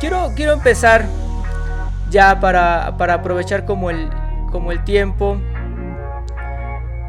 [0.00, 1.06] quiero, quiero empezar
[2.10, 4.08] ya para, aprovechar como el,
[4.50, 5.38] como el tiempo.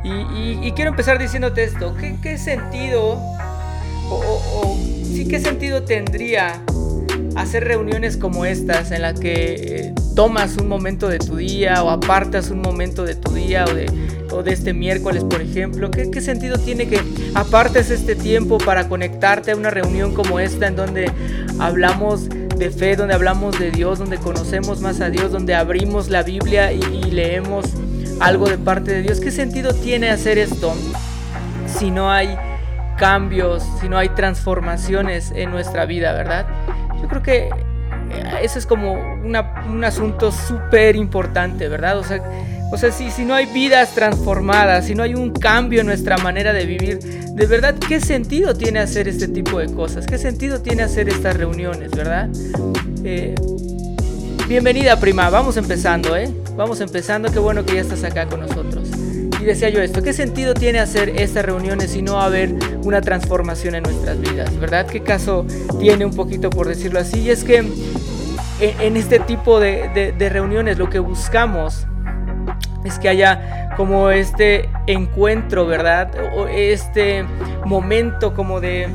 [0.03, 1.95] Y, quiero empezar diciéndote esto.
[2.21, 3.19] ¿Qué, sentido
[4.09, 6.61] o, sí qué sentido tendría
[7.35, 11.89] hacer reuniones como estas en las que eh, tomas un momento de tu día o
[11.89, 13.85] apartas un momento de tu día o de,
[14.43, 15.91] de este miércoles, por ejemplo?
[15.91, 17.01] ¿Qué, ¿Qué, sentido tiene que
[17.35, 21.11] apartes este tiempo para conectarte a una reunión como esta en donde
[21.59, 26.23] hablamos de fe, donde hablamos de Dios, donde conocemos más a Dios, donde abrimos la
[26.23, 27.65] Biblia y, leemos
[28.19, 29.19] algo de parte de Dios.
[29.19, 30.73] ¿Qué sentido tiene hacer esto
[31.65, 32.37] si no hay
[32.97, 36.45] cambios, si no hay transformaciones en nuestra vida, verdad?
[37.01, 41.97] Yo creo que eh, eso es como un asunto súper importante, ¿verdad?
[41.97, 42.21] O sea,
[42.71, 46.17] o sea si, si no hay vidas transformadas, si no hay un cambio en nuestra
[46.17, 50.07] manera de vivir, de verdad, ¿qué sentido tiene hacer este tipo de cosas?
[50.07, 52.29] ¿Qué sentido tiene hacer estas reuniones, verdad?
[53.03, 53.35] Eh,
[54.47, 56.33] bienvenida, prima, vamos empezando, ¿eh?
[56.55, 58.89] Vamos empezando, qué bueno que ya estás acá con nosotros.
[59.39, 63.75] Y decía yo esto, ¿qué sentido tiene hacer estas reuniones si no haber una transformación
[63.75, 64.57] en nuestras vidas?
[64.59, 64.87] ¿Verdad?
[64.87, 65.45] ¿Qué caso
[65.79, 67.19] tiene un poquito por decirlo así?
[67.19, 67.57] Y es que
[68.59, 71.85] en, este tipo de, reuniones lo que buscamos
[72.83, 76.11] es que haya como este encuentro, ¿verdad?
[76.35, 77.25] O este
[77.65, 78.89] momento como de,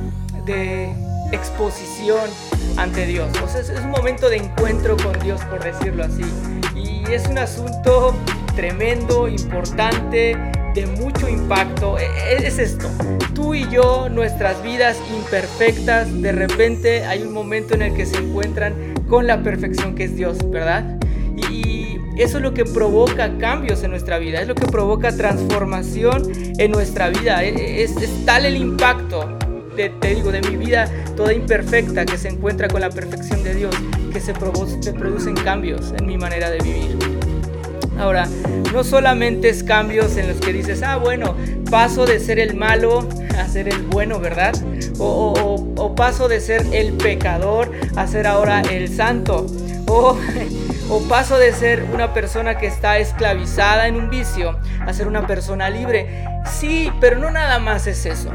[1.33, 2.29] exposición
[2.77, 3.31] ante Dios.
[3.43, 6.25] O sea, es, un momento de encuentro con Dios, por decirlo así.
[6.75, 8.15] Y es un asunto
[8.55, 10.37] tremendo, importante,
[10.75, 11.99] de mucho impacto.
[11.99, 12.89] E, e, es esto,
[13.35, 18.19] tú y yo, nuestras vidas imperfectas, de repente hay un momento en el que se
[18.19, 18.75] encuentran
[19.09, 20.99] con la perfección que es Dios, ¿verdad?
[21.51, 21.82] Y
[22.17, 26.71] eso es lo que provoca cambios en nuestra vida, es lo que provoca transformación en
[26.71, 27.45] nuestra vida.
[27.45, 29.39] E, es, tal el impacto,
[29.77, 33.55] de, te digo, de mi vida toda imperfecta que se encuentra con la perfección de
[33.55, 33.75] Dios,
[34.13, 34.35] que se,
[34.81, 36.99] se producen cambios en mi manera de vivir.
[37.99, 38.27] Ahora,
[38.73, 41.37] no solamente es cambios en los que dices, ah, bueno,
[41.71, 43.09] paso de ser el malo
[43.39, 44.55] a ser el bueno, ¿verdad?
[44.99, 49.47] O, paso de ser el pecador a ser ahora el santo.
[49.87, 50.17] O,
[50.93, 55.27] o paso de ser una persona que está esclavizada en un vicio a ser una
[55.27, 56.27] persona libre.
[56.45, 58.31] Sí, pero no nada más es eso.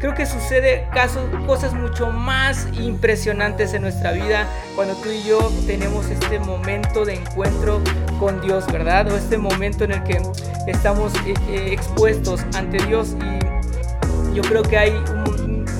[0.00, 5.52] Creo que sucede casos, cosas mucho más impresionantes en nuestra vida cuando tú y yo
[5.68, 7.80] tenemos este momento de encuentro
[8.18, 9.06] con Dios, ¿verdad?
[9.12, 10.20] O este momento en el que
[10.66, 15.00] estamos eh, eh, expuestos ante Dios y yo creo que hay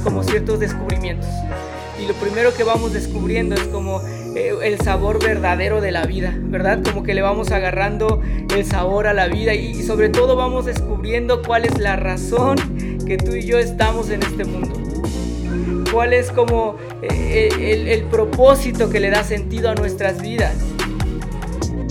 [0.05, 1.29] como ciertos descubrimientos.
[2.01, 4.01] Y lo primero que vamos descubriendo es como
[4.37, 6.81] eh, el sabor verdadero de la vida, ¿verdad?
[6.83, 8.21] Como que le vamos agarrando
[8.55, 12.57] el sabor a la vida y sobre todo vamos descubriendo cuál es la razón
[13.07, 14.81] que tú y yo estamos en este mundo.
[15.93, 20.55] ¿Cuál es como eh, el, propósito que le da sentido a nuestras vidas?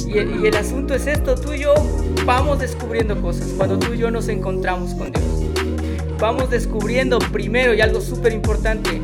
[0.08, 1.74] Y el, asunto es esto, tú y yo
[2.26, 5.26] vamos descubriendo cosas cuando tú y yo nos encontramos con Dios.
[6.20, 9.02] Vamos descubriendo primero y algo súper importante,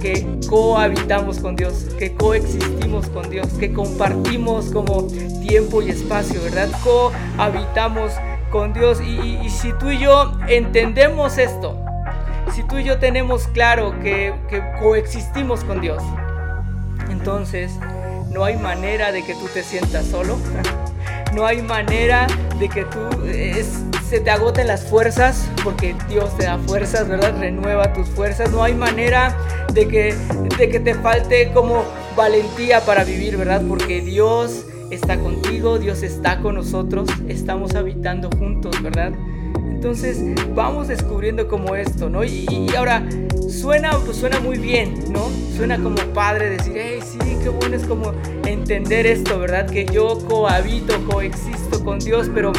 [0.00, 5.06] que cohabitamos con Dios, que coexistimos con Dios, que compartimos como
[5.46, 6.68] tiempo y espacio, ¿verdad?
[6.82, 8.12] Cohabitamos
[8.50, 9.00] con Dios.
[9.00, 11.78] Y, si tú y yo entendemos esto,
[12.54, 14.34] si tú y yo tenemos claro que,
[14.80, 16.02] coexistimos con Dios,
[17.10, 17.72] entonces
[18.30, 20.38] no hay manera de que tú te sientas solo.
[21.36, 22.26] No hay manera
[22.58, 22.98] de que tú
[24.08, 27.38] se te agoten las fuerzas, porque Dios te da fuerzas, ¿verdad?
[27.38, 28.50] Renueva tus fuerzas.
[28.50, 29.36] No hay manera
[29.74, 30.14] de que,
[30.58, 31.84] de que te falte como
[32.16, 33.62] valentía para vivir, ¿verdad?
[33.68, 39.12] Porque Dios está contigo, Dios está con nosotros, estamos habitando juntos, ¿verdad?
[39.76, 40.22] Entonces
[40.54, 42.24] vamos descubriendo como esto, ¿no?
[42.24, 43.06] Y, ahora
[43.46, 45.28] suena, pues suena muy bien, ¿no?
[45.54, 48.14] Suena como padre decir, hey, sí, qué bueno es como
[48.46, 49.68] entender esto, ¿verdad?
[49.68, 52.52] Que yo cohabito, coexisto con Dios, pero,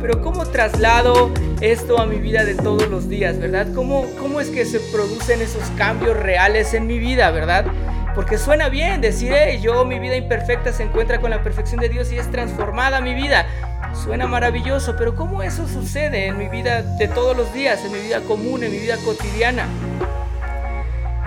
[0.00, 3.68] pero ¿cómo traslado esto a mi vida de todos los días, ¿verdad?
[3.74, 7.66] ¿Cómo, cómo es que se producen esos cambios reales en mi vida, ¿verdad?
[8.14, 12.10] Porque suena bien decir, yo mi vida imperfecta se encuentra con la perfección de Dios
[12.12, 13.46] y es transformada mi vida.
[13.94, 18.00] Suena maravilloso, pero ¿cómo eso sucede en mi vida de todos los días, en mi
[18.00, 19.66] vida común, en mi vida cotidiana?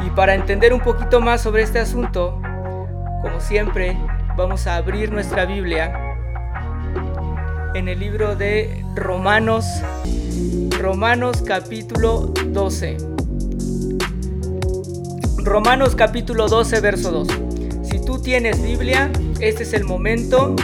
[0.06, 2.42] Y para entender un poquito más sobre este asunto,
[3.22, 3.98] como siempre,
[4.36, 5.94] vamos a abrir nuestra Biblia
[7.76, 9.66] en el libro de Romanos,
[10.80, 12.98] Romanos capítulo 12.
[15.44, 17.28] Romanos capítulo 12, verso 2.
[17.84, 20.56] Si tú tienes Biblia, este es el momento.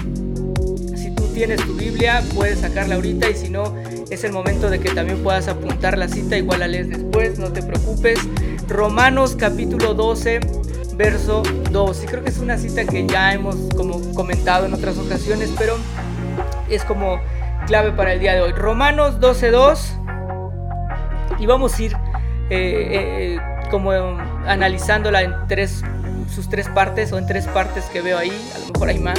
[1.41, 3.75] Tienes tu Biblia, puedes sacarla ahorita y si no,
[4.11, 7.51] es el momento de que también puedas apuntar la cita, igual la lees después, no
[7.51, 8.19] te preocupes.
[8.67, 10.39] Romanos capítulo 12,
[10.93, 11.41] verso
[11.71, 12.03] 2.
[12.03, 15.77] Y creo que es una cita que ya hemos como comentado en otras ocasiones, pero
[16.69, 17.19] es como
[17.65, 18.51] clave para el día de hoy.
[18.51, 21.39] Romanos 12.2.
[21.39, 21.93] Y vamos a ir
[22.51, 23.39] eh, eh,
[23.71, 23.91] como
[24.45, 25.83] analizándola en tres,
[26.31, 28.31] sus tres partes o en tres partes que veo ahí.
[28.53, 29.17] A lo mejor hay más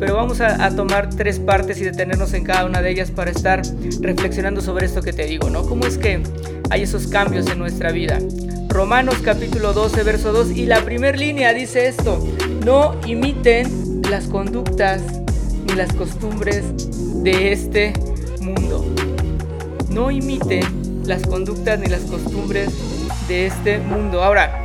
[0.00, 3.60] pero vamos a, tomar tres partes y detenernos en cada una de ellas para estar
[4.00, 5.62] reflexionando sobre esto que te digo, ¿no?
[5.64, 6.22] ¿Cómo es que
[6.70, 8.18] hay esos cambios en nuestra vida?
[8.70, 12.26] Romanos capítulo 12, verso 2, y la primera línea dice esto,
[12.64, 15.02] no imiten las conductas
[15.66, 16.64] ni las costumbres
[17.22, 17.92] de este
[18.40, 18.86] mundo.
[19.90, 20.64] No imiten
[21.04, 22.70] las conductas ni las costumbres
[23.28, 24.24] de este mundo.
[24.24, 24.59] Ahora,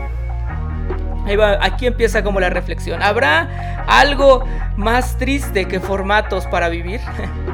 [1.62, 3.01] aquí empieza como la reflexión.
[3.01, 4.44] ¿Habrá algo
[4.77, 7.01] más triste que formatos para vivir?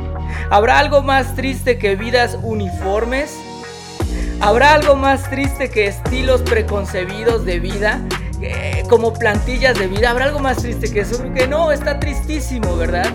[0.50, 3.38] ¿Habrá algo más triste que vidas uniformes?
[4.40, 8.02] ¿Habrá algo más triste que estilos preconcebidos de vida?
[8.42, 10.10] Eh, como plantillas de vida.
[10.10, 11.24] ¿Habrá algo más triste que eso?
[11.34, 13.08] Que no, está tristísimo, ¿verdad?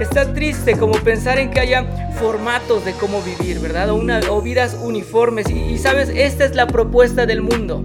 [0.00, 3.90] Está triste como pensar en que haya formatos de cómo vivir, ¿verdad?
[3.90, 5.48] O vidas uniformes.
[5.48, 7.82] y sabes, esta es la propuesta del mundo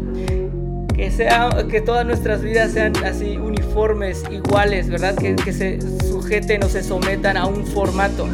[1.01, 5.15] que, sea, que todas nuestras vidas sean así uniformes, iguales, ¿verdad?
[5.15, 8.29] Que, que se sujeten o se sometan a un formato.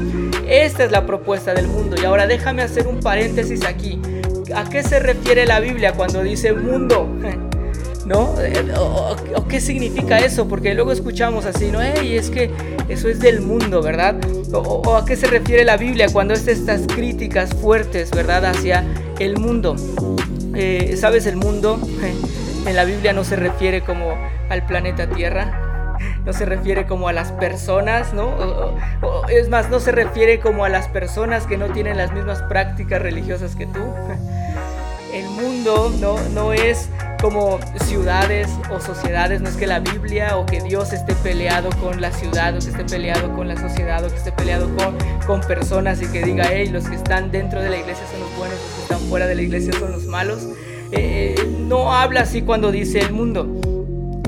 [0.45, 1.95] Esta es la propuesta del mundo.
[1.97, 4.01] Y ahora déjame hacer un paréntesis aquí.
[4.53, 7.07] ¿A qué se refiere la Biblia cuando dice mundo?
[8.05, 8.35] ¿No?
[8.77, 10.49] ¿O, qué significa eso?
[10.49, 11.79] Porque luego escuchamos así, ¿no?
[11.81, 12.51] Hey, es que
[12.89, 14.17] eso es del mundo, ¿verdad?
[14.51, 18.43] ¿O, a qué se refiere la Biblia cuando es estas críticas fuertes, ¿verdad?
[18.43, 18.83] Hacia
[19.19, 19.77] el mundo.
[20.53, 21.27] Eh, ¿Sabes?
[21.27, 21.79] El mundo
[22.67, 24.15] en la Biblia no se refiere como
[24.49, 28.35] al planeta Tierra, no se refiere como a las personas, ¿no?
[29.29, 33.01] es más, no se refiere como a las personas que no tienen las mismas prácticas
[33.01, 33.79] religiosas que tú.
[35.13, 36.89] El mundo no, no es
[37.21, 42.01] como ciudades o sociedades, no es que la Biblia o que Dios esté peleado con
[42.01, 45.41] la ciudad o que esté peleado con la sociedad o que esté peleado con, con
[45.41, 48.59] personas y que diga, hey, los que están dentro de la iglesia son los buenos,
[48.59, 50.47] los que están fuera de la iglesia son los malos.
[50.91, 51.35] Eh,
[51.67, 53.47] no habla así cuando dice el mundo,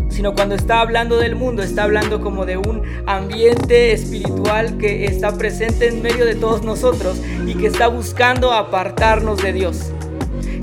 [0.10, 5.38] sino cuando está hablando del mundo, está hablando como de un ambiente espiritual que está
[5.38, 9.92] presente en medio de todos nosotros y que está buscando apartarnos de Dios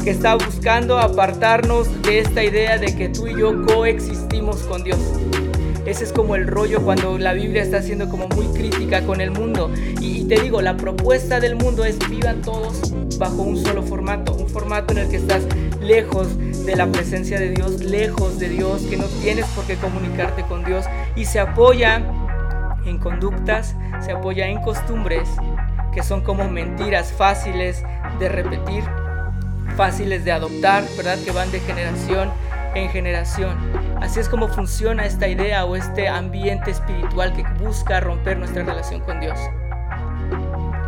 [0.06, 5.00] que está buscando apartarnos de esta idea de que tú y yo coexistimos con Dios.
[5.84, 9.32] Ese es como el rollo cuando la Biblia está siendo como muy crítica con el
[9.32, 9.68] mundo.
[10.00, 14.48] Y, te digo, la propuesta del mundo es vivan todos bajo un solo formato, un
[14.48, 15.42] formato en el que estás
[15.86, 16.36] lejos
[16.66, 20.64] de la presencia de Dios, lejos de Dios, que no tienes por qué comunicarte con
[20.64, 20.84] Dios
[21.14, 22.02] y se apoya
[22.84, 23.74] en conductas,
[24.04, 25.28] se apoya en costumbres
[25.92, 27.82] que son como mentiras fáciles
[28.18, 28.84] de repetir,
[29.76, 31.18] fáciles de adoptar, ¿verdad?
[31.24, 32.30] Que van de generación
[32.74, 33.56] en generación.
[34.00, 39.00] Así es como funciona esta idea o este ambiente espiritual que busca romper nuestra relación
[39.00, 39.38] con Dios.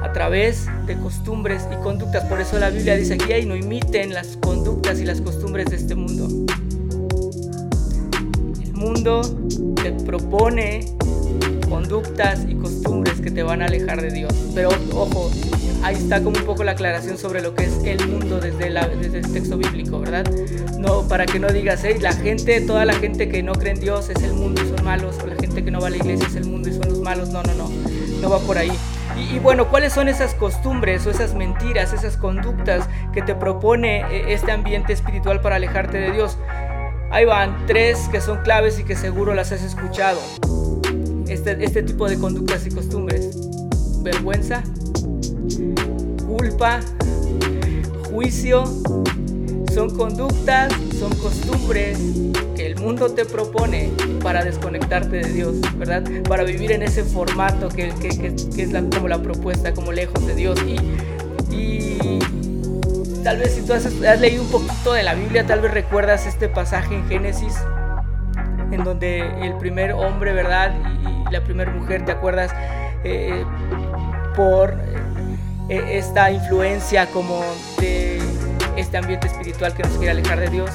[0.08, 2.25] A través de costumbres y conductas.
[2.25, 5.94] Por eso la Biblia dice aquí, no imiten las conductas y las costumbres de este
[5.94, 6.26] mundo.
[8.64, 9.20] El mundo
[9.82, 10.81] te propone
[11.69, 14.32] conductas y costumbres que te van a alejar de Dios.
[14.55, 15.31] Pero ojo,
[15.82, 18.88] ahí está como un poco la aclaración sobre lo que es el mundo desde, la,
[18.88, 20.25] desde el texto bíblico, ¿verdad?
[20.78, 23.81] No, para que no digas, hey, la gente, toda la gente que no cree en
[23.81, 25.96] Dios es el mundo y son malos, o la gente que no va a la
[25.96, 27.29] iglesia es el mundo y son los malos.
[27.29, 27.69] No, no, no,
[28.22, 28.72] no va por ahí.
[29.19, 34.32] Y, bueno, ¿cuáles son esas costumbres o esas mentiras, esas conductas que te propone eh,
[34.32, 36.39] este ambiente espiritual para alejarte de Dios?
[37.10, 40.20] Ahí van tres que son claves y que seguro las has escuchado.
[41.27, 43.37] Este, este tipo de conductas y costumbres.
[44.03, 44.63] Vergüenza,
[46.27, 46.81] culpa,
[48.10, 48.65] juicio,
[49.75, 51.98] son conductas, son costumbres
[52.81, 53.91] mundo te propone
[54.23, 56.03] para desconectarte de Dios, ¿verdad?
[56.29, 60.58] Para vivir en ese formato que, es como la propuesta, como lejos de Dios.
[61.51, 62.19] Y,
[63.23, 66.49] tal vez si tú has, leído un poquito de la Biblia, tal vez recuerdas este
[66.49, 67.55] pasaje en Génesis,
[68.70, 70.73] en donde el primer hombre, ¿verdad?
[71.03, 72.53] Y, la primera mujer, ¿te acuerdas?
[73.05, 73.44] Eh,
[74.35, 74.75] por
[75.69, 77.41] e, esta influencia como
[77.81, 78.19] de
[78.77, 80.70] este ambiente espiritual que nos quiere alejar de Dios.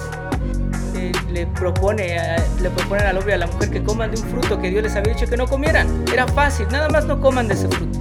[1.32, 2.18] Le, propone,
[2.62, 4.84] le proponen al hombre y a la mujer que coman de un fruto que Dios
[4.84, 6.06] les había dicho que no comieran.
[6.12, 8.00] Era fácil, nada más no coman de ese fruto.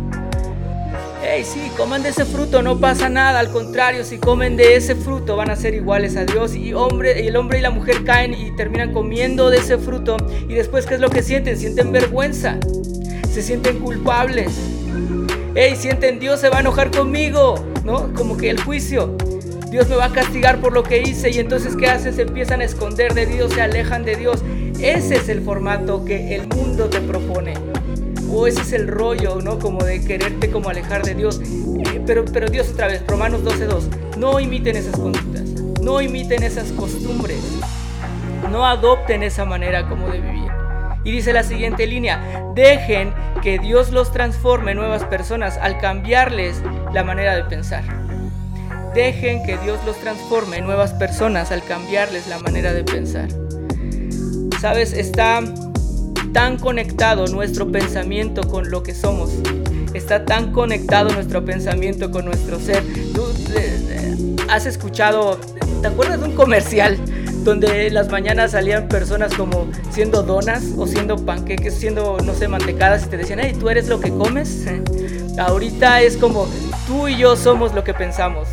[1.25, 3.39] Hey, sí, coman de ese fruto, no pasa nada.
[3.39, 6.55] Al contrario, si comen de ese fruto van a ser iguales a Dios.
[6.55, 10.17] Y, hombre, el hombre y la mujer caen y terminan comiendo de ese fruto.
[10.49, 11.57] Y después, ¿qué es lo que sienten?
[11.57, 12.59] Sienten vergüenza.
[13.31, 14.53] Se sienten culpables
[15.55, 17.55] hey, sienten Dios se va a enojar conmigo,
[17.85, 18.13] ¿no?
[18.15, 19.17] Como que el juicio.
[19.73, 22.15] Dios me va a castigar por lo que hice y entonces ¿qué hacen?
[22.15, 24.45] Se empiezan a esconder de Dios, se alejan de Dios.
[24.79, 27.55] Ese es el formato que el mundo te propone.
[28.31, 29.59] O ese es el rollo, ¿no?
[29.59, 31.41] Como de quererte como alejar de Dios.
[31.41, 35.45] Eh, pero, pero Dios otra vez, Romanos 12.2, no imiten esas conductas,
[35.81, 37.41] no imiten esas costumbres,
[38.51, 40.53] no adopten esa manera como de vivir.
[41.03, 46.63] Y dice la siguiente línea, dejen que Dios los transforme en nuevas personas al cambiarles
[46.93, 48.02] la manera de pensar.
[48.95, 53.29] Dejen que Dios los transforme en nuevas personas al cambiarles la manera de pensar.
[54.61, 55.43] Sabes, está
[56.35, 59.31] tan conectado nuestro pensamiento con lo que somos.
[59.95, 62.83] Está tan conectado nuestro pensamiento con nuestro ser.
[63.15, 63.25] Tú
[63.57, 65.39] eh, eh, has escuchado,
[65.81, 66.99] ¿te acuerdas de un comercial
[67.45, 73.07] donde las mañanas salían personas como siendo donas o siendo panqueques, siendo, no sé, mantecadas
[73.07, 74.67] y te decían, hey, tú eres lo que comes?
[75.39, 76.47] Ahorita es como
[76.87, 78.49] tú y yo somos lo que pensamos.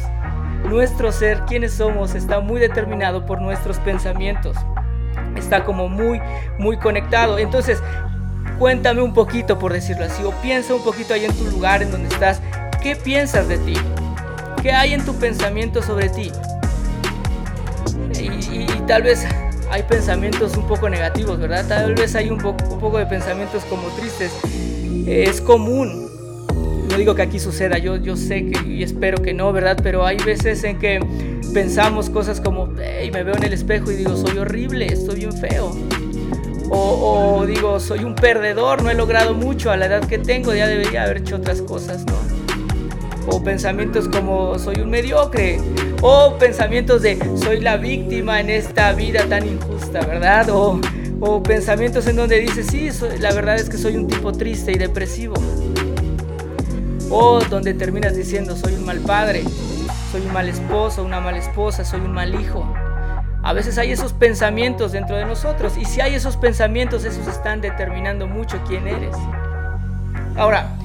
[0.70, 4.56] Nuestro ser, quienes somos, está muy determinado por nuestros pensamientos.
[5.36, 6.22] Está como muy,
[6.60, 7.40] muy conectado.
[7.40, 7.82] Entonces,
[8.60, 11.90] cuéntame un poquito, por decirlo así, o piensa un poquito ahí en tu lugar, en
[11.90, 12.40] donde estás.
[12.84, 13.74] ¿Qué piensas de ti?
[14.62, 16.32] ¿Qué hay en tu pensamiento sobre ti?
[18.20, 19.26] Y, tal vez
[19.72, 21.66] hay pensamientos un poco negativos, ¿verdad?
[21.68, 24.32] Tal vez hay un un poco de pensamientos como tristes.
[25.08, 26.09] Es común
[26.90, 29.78] no digo que aquí suceda, yo, yo sé que, y espero que no, ¿verdad?
[29.82, 31.00] Pero hay veces en que
[31.54, 35.34] pensamos cosas como, hey, me veo en el espejo y digo, soy horrible, estoy bien
[35.34, 35.76] feo.
[36.72, 40.68] O, digo, soy un perdedor, no he logrado mucho a la edad que tengo, ya
[40.68, 42.14] debería haber hecho otras cosas, ¿no?
[43.28, 45.60] O pensamientos como, soy un mediocre.
[46.02, 50.48] O pensamientos de, soy la víctima en esta vida tan injusta, ¿verdad?
[50.52, 50.80] O,
[51.44, 55.36] pensamientos en donde dices, sí, la verdad es que soy un tipo triste y depresivo.
[57.10, 59.44] O donde terminas diciendo soy un mal padre,
[60.12, 62.72] soy un mal esposo, una mala esposa, soy un mal hijo.
[63.42, 67.62] A veces hay esos pensamientos dentro de nosotros y si hay esos pensamientos, esos están
[67.62, 69.16] determinando mucho quién eres.
[70.36, 70.79] Ahora,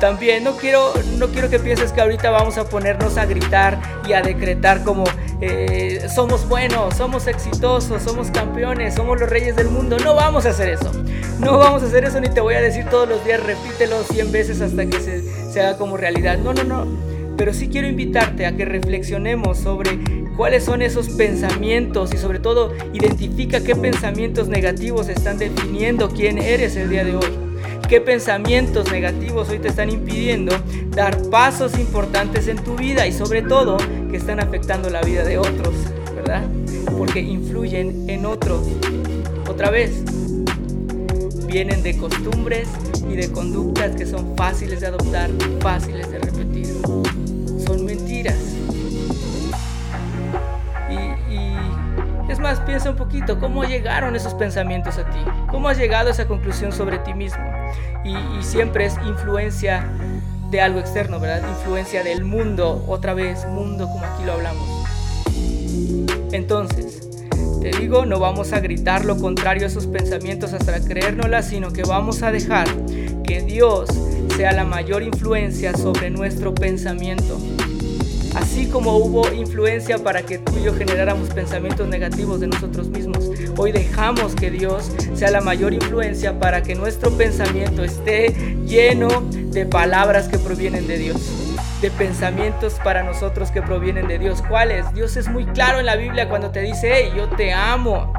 [0.00, 4.12] también no quiero, no quiero que pienses que ahorita vamos a ponernos a gritar y
[4.12, 5.04] a decretar como
[5.40, 9.98] eh, somos buenos, somos exitosos, somos campeones, somos los reyes del mundo.
[9.98, 10.90] No vamos a hacer eso.
[11.40, 14.32] No vamos a hacer eso ni te voy a decir todos los días, repítelo 100
[14.32, 15.22] veces hasta que se,
[15.52, 16.38] se haga como realidad.
[16.38, 16.86] No, no, no.
[17.36, 19.98] Pero sí quiero invitarte a que reflexionemos sobre
[20.36, 26.76] cuáles son esos pensamientos y sobre todo identifica qué pensamientos negativos están definiendo quién eres
[26.76, 27.45] el día de hoy.
[27.88, 30.56] ¿Qué pensamientos negativos hoy te están impidiendo
[30.90, 33.76] dar pasos importantes en tu vida y sobre todo
[34.10, 35.72] que están afectando la vida de otros,
[36.12, 36.42] ¿verdad?
[36.98, 38.66] Porque influyen en otros.
[39.48, 40.02] Otra vez,
[41.46, 42.68] vienen de costumbres
[43.08, 46.25] y de conductas que son fáciles de adoptar, fáciles de
[52.90, 55.18] un poquito, ¿cómo llegaron esos pensamientos a ti?
[55.50, 57.44] ¿Cómo has llegado a esa conclusión sobre ti mismo?
[58.04, 59.88] Y, siempre es influencia
[60.50, 61.48] de algo externo, ¿verdad?
[61.48, 64.68] Influencia del mundo, otra vez, mundo como aquí lo hablamos.
[66.32, 67.08] Entonces,
[67.60, 71.82] te digo, no vamos a gritar lo contrario a esos pensamientos hasta creérnoslas, sino que
[71.82, 72.68] vamos a dejar
[73.24, 73.88] que Dios
[74.36, 77.38] sea la mayor influencia sobre nuestro pensamiento.
[78.36, 83.30] Así como hubo influencia para que tú y yo generáramos pensamientos negativos de nosotros mismos,
[83.56, 88.34] hoy dejamos que Dios sea la mayor influencia para que nuestro pensamiento esté
[88.66, 91.46] lleno de palabras que provienen de Dios
[91.80, 94.42] de pensamientos para nosotros que provienen de Dios.
[94.46, 94.92] ¿Cuáles?
[94.94, 98.12] Dios es muy claro en la Biblia cuando te dice, hey, yo te amo.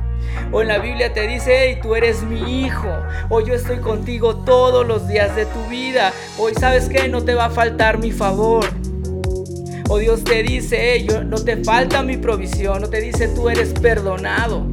[0.51, 2.89] O en la Biblia te dice, hey, tú eres mi hijo.
[3.29, 6.11] O yo estoy contigo todos los días de tu vida.
[6.37, 8.65] Hoy sabes que no te va a faltar mi favor.
[9.89, 12.83] O Dios te dice, yo, no te falta mi provisión.
[12.83, 14.67] O te dice, tú eres perdonado.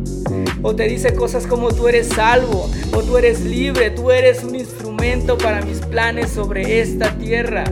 [0.63, 2.69] O te dice cosas como tú eres salvo.
[2.93, 3.91] O tú eres libre.
[3.91, 7.65] Tú eres un instrumento para mis planes sobre esta tierra.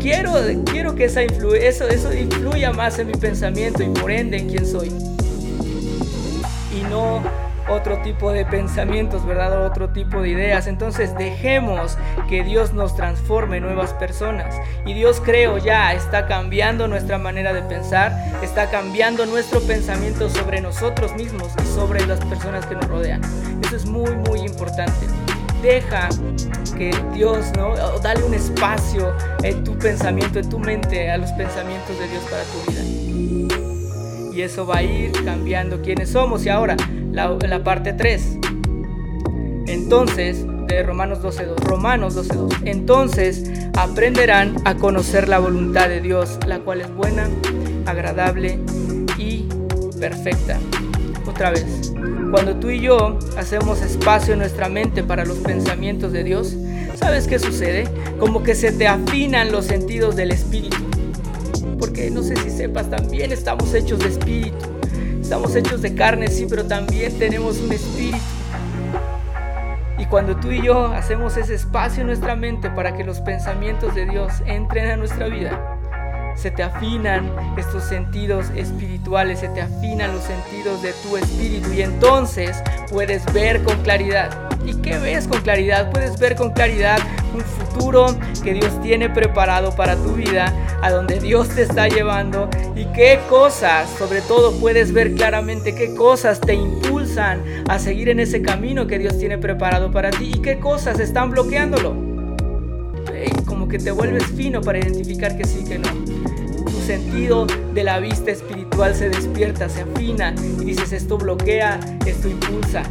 [0.00, 0.32] Quiero,
[0.64, 4.66] quiero que esa eso, eso influya más en mi pensamiento y por ende en quién
[4.66, 4.88] soy.
[4.88, 9.66] Y no otro tipo de pensamientos, ¿verdad?
[9.66, 10.66] Otro tipo de ideas.
[10.66, 11.98] Entonces dejemos
[12.28, 14.54] que Dios nos transforme en nuevas personas.
[14.86, 20.60] Y Dios creo ya está cambiando nuestra manera de pensar, está cambiando nuestro pensamiento sobre
[20.60, 23.20] nosotros mismos y sobre las personas que nos rodean.
[23.64, 25.06] Eso es muy, muy importante.
[25.62, 26.08] Deja
[26.76, 27.74] que Dios, ¿no?
[28.00, 32.44] Dale un espacio en tu pensamiento, en tu mente, a los pensamientos de Dios para
[32.44, 32.82] tu vida.
[34.32, 36.46] Y eso va a ir cambiando quiénes somos.
[36.46, 36.76] Y ahora,
[37.12, 38.38] la, parte 3.
[39.66, 41.64] Entonces, de Romanos 12.2.
[41.64, 42.62] Romanos 12.2.
[42.64, 47.28] Entonces aprenderán a conocer la voluntad de Dios, la cual es buena,
[47.86, 48.58] agradable
[49.16, 49.48] y
[49.98, 50.58] perfecta.
[51.26, 51.92] Otra vez,
[52.30, 56.56] cuando tú y yo hacemos espacio en nuestra mente para los pensamientos de Dios,
[56.94, 57.88] ¿sabes qué sucede?
[58.18, 60.76] Como que se te afinan los sentidos del espíritu.
[61.78, 64.77] Porque no sé si sepas, también estamos hechos de espíritu.
[65.28, 68.16] Estamos hechos de carne, sí, pero también tenemos un espíritu.
[69.98, 73.94] Y cuando tú y yo hacemos ese espacio en nuestra mente para que los pensamientos
[73.94, 75.78] de Dios entren a nuestra vida,
[76.34, 81.82] se te afinan estos sentidos espirituales, se te afinan los sentidos de tu espíritu y
[81.82, 84.30] entonces puedes ver con claridad.
[84.64, 85.90] ¿Y qué ves con claridad?
[85.90, 87.00] Puedes ver con claridad
[87.34, 92.48] un futuro que Dios tiene preparado para tu vida, a donde Dios te está llevando
[92.74, 98.20] y qué cosas, sobre todo puedes ver claramente qué cosas te impulsan a seguir en
[98.20, 101.94] ese camino que Dios tiene preparado para ti y qué cosas están bloqueándolo.
[103.46, 105.88] como que te vuelves fino para identificar que sí, que no
[106.88, 112.82] sentido de la vista espiritual se despierta, se afina y dices esto bloquea, esto impulsa.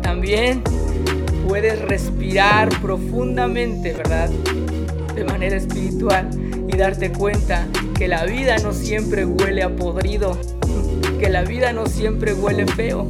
[0.00, 0.62] También
[1.46, 4.30] puedes respirar profundamente, ¿verdad?
[5.14, 6.28] De manera espiritual
[6.68, 7.66] y darte cuenta
[7.96, 10.38] que la vida no siempre huele a podrido,
[11.20, 13.06] que la vida no siempre huele feo,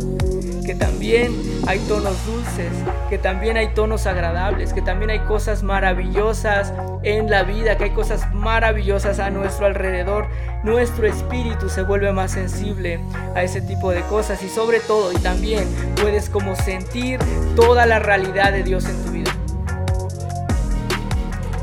[0.64, 1.32] que también
[1.66, 2.72] hay tonos dulces,
[3.08, 7.90] que también hay tonos agradables, que también hay cosas maravillosas en la vida, que hay
[7.90, 10.26] cosas maravillosas a nuestro alrededor.
[10.62, 13.00] Nuestro espíritu se vuelve más sensible
[13.34, 15.64] a ese tipo de cosas y sobre todo y también
[16.00, 17.20] puedes como sentir
[17.56, 19.33] toda la realidad de Dios en tu vida.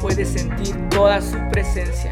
[0.01, 2.11] Puedes sentir toda su presencia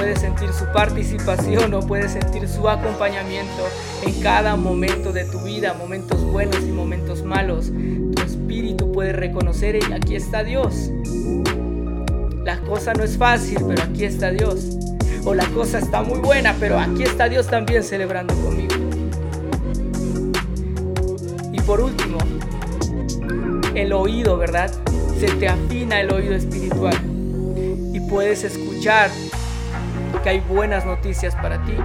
[0.00, 3.68] puedes sentir su participación o puedes sentir su acompañamiento
[4.02, 7.66] en cada momento de tu vida, momentos buenos y momentos malos.
[7.66, 10.90] Tu espíritu puede reconocer y aquí está Dios.
[12.44, 14.70] La cosa no es fácil, pero aquí está Dios.
[15.26, 18.74] O la cosa está muy buena, pero aquí está Dios también celebrando conmigo.
[21.52, 22.16] Y por último,
[23.74, 24.72] el oído, ¿verdad?
[25.18, 27.09] Se te afina el oído espiritual
[28.10, 29.08] puedes escuchar
[30.24, 31.76] que hay buenas noticias para ti,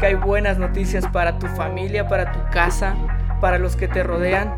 [0.00, 2.96] que hay buenas noticias para tu familia, para tu casa,
[3.40, 4.52] para los que te rodean.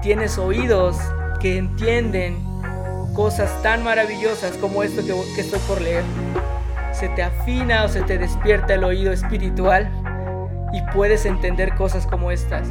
[0.00, 0.96] Tienes oídos
[1.38, 2.42] que entienden
[3.14, 6.02] cosas tan maravillosas como esto que, estoy por leer.
[6.92, 9.90] Se te afina o se te despierta el oído espiritual
[10.72, 12.68] y puedes entender cosas como estas.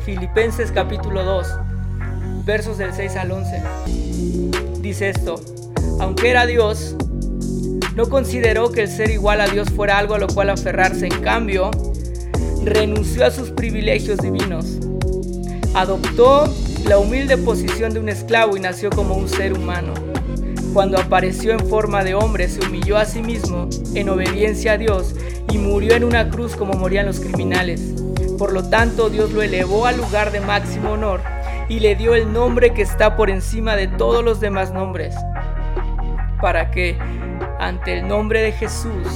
[0.00, 1.58] Filipenses capítulo 2,
[2.44, 3.62] versos del 6 al 11.
[4.80, 5.40] Dice esto,
[6.02, 6.96] aunque era Dios,
[7.94, 11.06] no consideró que el ser igual a Dios fuera algo a lo cual aferrarse.
[11.06, 11.70] En cambio,
[12.64, 14.78] renunció a sus privilegios divinos.
[15.74, 16.52] Adoptó
[16.88, 19.94] la humilde posición de un esclavo y nació como un ser humano.
[20.74, 25.14] Cuando apareció en forma de hombre, se humilló a sí mismo en obediencia a Dios
[25.52, 27.80] y murió en una cruz como morían los criminales.
[28.38, 31.20] Por lo tanto, Dios lo elevó al lugar de máximo honor
[31.68, 35.14] y le dio el nombre que está por encima de todos los demás nombres,
[36.42, 36.98] para que
[37.60, 39.06] ante el nombre de Jesús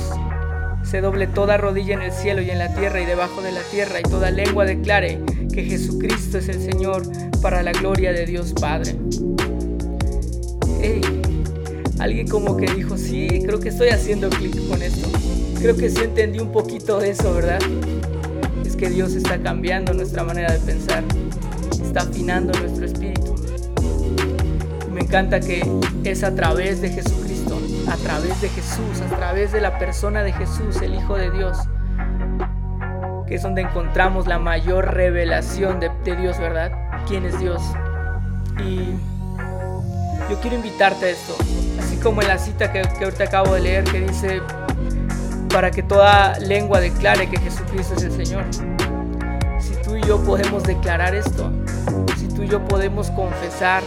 [0.84, 3.62] se doble toda rodilla en el cielo y en la tierra y debajo de la
[3.62, 5.20] tierra y toda lengua declare
[5.52, 7.02] que Jesucristo es el Señor
[7.42, 8.94] para la gloria de Dios Padre.
[11.98, 15.08] alguien como que dijo, sí, creo que estoy haciendo clic con esto.
[15.60, 17.58] Creo que sí entendí un poquito de eso, ¿verdad?
[18.64, 21.02] Es que Dios está cambiando nuestra manera de pensar,
[21.82, 23.05] está afinando nuestro espíritu.
[25.06, 25.62] Encanta que
[26.02, 30.32] es a través de Jesucristo a través de Jesús, a través de la persona de
[30.32, 31.56] Jesús, el Hijo de Dios,
[33.28, 36.72] que es donde encontramos la mayor revelación de, Dios, ¿verdad?
[37.06, 37.62] ¿Quién es Dios?
[38.64, 38.78] Y
[40.28, 41.36] yo quiero invitarte a esto,
[41.78, 44.42] así como en la cita que, que ahorita acabo de leer, que dice,
[45.48, 48.44] para que toda lengua declare que Jesucristo es el Señor.
[49.60, 51.52] Si tú y yo podemos declarar esto,
[52.18, 53.84] si tú y yo podemos confesar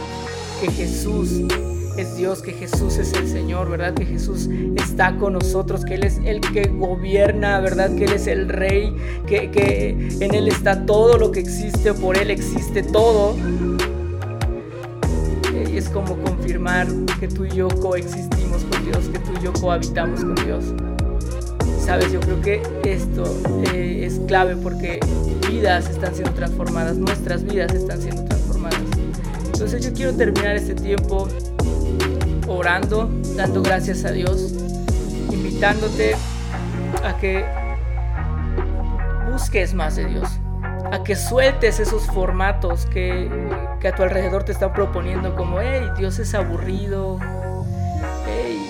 [0.59, 1.41] que Jesús
[1.97, 3.93] es Dios, que Jesús es el Señor, ¿verdad?
[3.93, 7.95] Que Jesús está con nosotros, que Él es el que gobierna, ¿verdad?
[7.95, 8.93] Que Él es el Rey,
[9.27, 13.35] que, en Él está todo lo que existe, por Él existe todo.
[15.71, 16.87] Y es como confirmar
[17.19, 20.65] que tú y yo coexistimos con Dios, que tú y yo cohabitamos con Dios.
[21.85, 23.23] Sabes, yo creo que esto
[23.73, 24.99] eh, es clave porque
[25.49, 28.38] vidas están siendo transformadas, nuestras vidas están siendo transformadas.
[29.61, 31.27] Entonces yo quiero terminar este tiempo
[32.47, 34.53] orando, dando gracias a Dios,
[35.33, 36.15] invitándote
[37.03, 37.43] a que
[39.29, 40.29] busques más de Dios,
[40.93, 43.29] a que sueltes esos formatos que,
[43.85, 47.19] a tu alrededor te están proponiendo, como, hey, Dios es aburrido,
[48.25, 48.65] hey,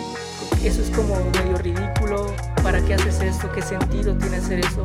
[0.63, 3.52] eso es como medio ridículo, ¿para qué haces esto?
[3.52, 4.82] ¿Qué sentido tiene hacer eso?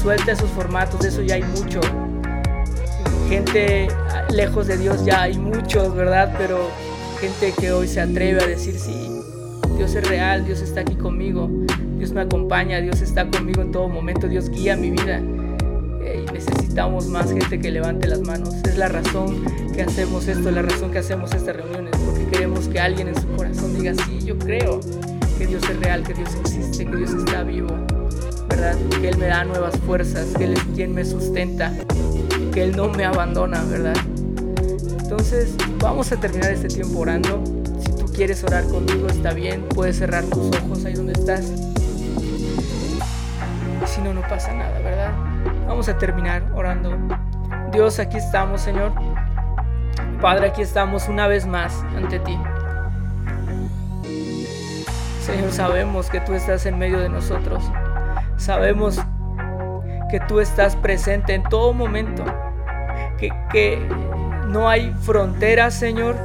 [0.00, 1.82] Suelta esos formatos, de eso ya hay mucho.
[3.30, 3.88] Gente
[4.30, 6.34] lejos de Dios ya hay muchos, ¿verdad?
[6.36, 6.58] Pero
[7.18, 9.22] gente que hoy se atreve a decir, sí,
[9.78, 11.48] Dios es real, Dios está aquí conmigo,
[11.96, 15.22] Dios me acompaña, Dios está conmigo en todo momento, Dios guía mi vida
[16.32, 18.54] necesitamos más gente que levante las manos.
[18.64, 22.80] Es la razón que hacemos esto, la razón que hacemos estas reuniones, porque queremos que
[22.80, 24.80] alguien en su corazón diga, sí, yo creo
[25.38, 27.68] que Dios es real, que Dios existe, que Dios está vivo,
[28.48, 28.76] ¿verdad?
[29.00, 31.72] Que Él me da nuevas fuerzas, que Él es quien me sustenta,
[32.50, 33.96] que Él no me abandona, ¿verdad?
[35.02, 37.42] Entonces, vamos a terminar este tiempo orando.
[37.80, 41.52] Si tú quieres orar conmigo, está bien, puedes cerrar tus ojos ahí donde estás.
[43.86, 45.12] Si no, no pasa nada, ¿verdad?
[45.66, 46.96] Vamos a terminar orando.
[47.72, 48.92] Dios, aquí estamos, Señor.
[50.20, 52.38] Padre, aquí estamos una vez más ante ti.
[55.24, 57.62] Señor, sabemos que tú estás en medio de nosotros.
[58.36, 59.00] Sabemos
[60.10, 62.24] que tú estás presente en todo momento.
[63.18, 63.78] Que, que
[64.48, 66.16] no hay fronteras, Señor.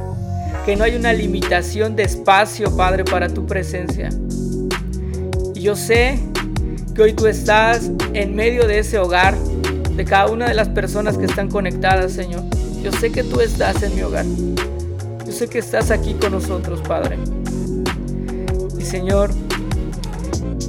[0.64, 4.08] Que no hay una limitación de espacio, Padre, para tu presencia.
[5.54, 6.18] Y yo sé
[6.94, 11.16] que hoy tú estás en medio de ese hogar, de cada una de las personas
[11.16, 12.42] que están conectadas, Señor.
[12.82, 14.24] Yo sé que tú estás en mi hogar.
[15.24, 17.18] Yo sé que estás aquí con nosotros, Padre.
[18.78, 19.30] Y Señor,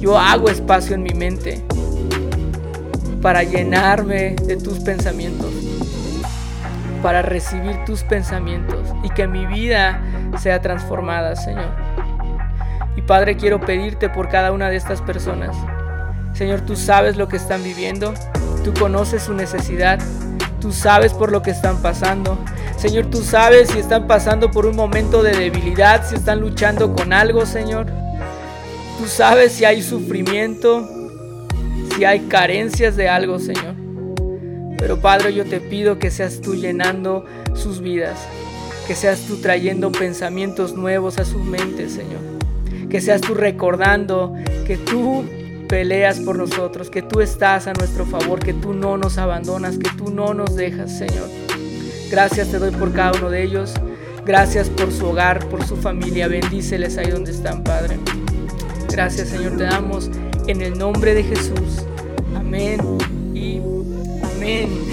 [0.00, 1.62] yo hago espacio en mi mente
[3.20, 5.52] para llenarme de tus pensamientos,
[7.02, 10.00] para recibir tus pensamientos y que mi vida
[10.38, 11.70] sea transformada, Señor.
[12.96, 15.56] Y Padre, quiero pedirte por cada una de estas personas
[16.38, 18.14] Señor, tú sabes lo que están viviendo,
[18.62, 19.98] tú conoces su necesidad,
[20.60, 22.38] tú sabes por lo que están pasando.
[22.76, 27.12] Señor, tú sabes si están pasando por un momento de debilidad, si están luchando con
[27.12, 27.86] algo, Señor.
[28.98, 30.88] Tú sabes si hay sufrimiento,
[31.98, 33.74] si hay carencias de algo, Señor.
[34.78, 38.20] Pero Padre, yo te pido que seas tú llenando sus vidas,
[38.86, 42.20] que seas tú trayendo pensamientos nuevos a sus mentes, Señor.
[42.88, 44.32] Que seas tú recordando
[44.64, 45.24] que tú
[45.68, 49.90] peleas por nosotros, que tú estás a nuestro favor, que tú no nos abandonas, que
[49.98, 51.28] tú no nos dejas, Señor.
[52.12, 53.74] Gracias te doy por cada uno de ellos.
[54.24, 56.28] Gracias por su hogar, por su familia.
[56.28, 57.96] Bendíceles ahí donde están, Padre.
[58.88, 60.08] Gracias, Señor, te damos
[60.46, 61.87] en el nombre de Jesús.
[62.48, 62.80] Amén
[63.34, 63.60] y
[64.22, 64.87] amén.